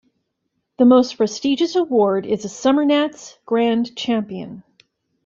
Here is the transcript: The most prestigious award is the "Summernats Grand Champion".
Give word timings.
The 0.79 0.85
most 0.85 1.15
prestigious 1.17 1.75
award 1.75 2.25
is 2.25 2.41
the 2.41 2.47
"Summernats 2.47 3.37
Grand 3.45 3.95
Champion". 3.95 4.63